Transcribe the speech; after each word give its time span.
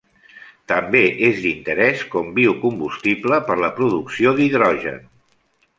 També 0.71 1.01
és 1.27 1.41
d'interès 1.43 2.01
com 2.15 2.33
biocombustible 2.41 3.41
per 3.51 3.61
la 3.65 3.73
producció 3.79 4.37
d'hidrogen. 4.41 5.03